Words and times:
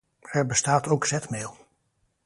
Er 0.29 0.45
bestaat 0.45 0.87
ook 0.87 1.05
zetmeel. 1.05 1.55